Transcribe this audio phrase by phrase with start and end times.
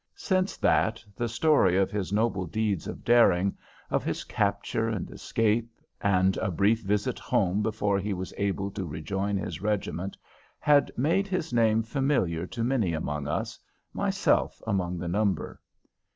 [0.15, 3.55] Since that the story of his noble deeds of daring,
[3.91, 5.69] of his capture and escape,
[6.01, 10.17] and a brief visit home before he was able to rejoin his regiment,
[10.57, 13.59] had made his name familiar to many among us,
[13.93, 15.61] myself among the number.